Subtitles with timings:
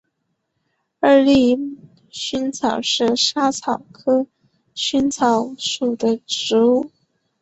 [0.99, 1.77] 二籽
[2.09, 4.25] 薹草是莎草科
[4.73, 6.89] 薹草属的植物。